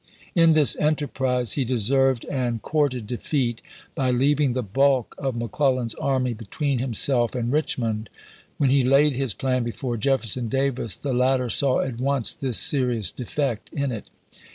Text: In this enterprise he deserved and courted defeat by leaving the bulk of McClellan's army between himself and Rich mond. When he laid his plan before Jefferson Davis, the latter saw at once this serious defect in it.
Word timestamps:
In 0.33 0.53
this 0.53 0.75
enterprise 0.77 1.51
he 1.51 1.63
deserved 1.63 2.25
and 2.25 2.59
courted 2.63 3.05
defeat 3.05 3.61
by 3.93 4.09
leaving 4.09 4.53
the 4.53 4.63
bulk 4.63 5.13
of 5.19 5.35
McClellan's 5.35 5.93
army 5.93 6.33
between 6.33 6.79
himself 6.79 7.35
and 7.35 7.51
Rich 7.51 7.77
mond. 7.77 8.09
When 8.57 8.71
he 8.71 8.81
laid 8.81 9.15
his 9.15 9.35
plan 9.35 9.63
before 9.63 9.97
Jefferson 9.97 10.47
Davis, 10.49 10.95
the 10.95 11.13
latter 11.13 11.51
saw 11.51 11.81
at 11.81 11.99
once 12.01 12.33
this 12.33 12.57
serious 12.57 13.11
defect 13.11 13.71
in 13.73 13.91
it. 13.91 14.09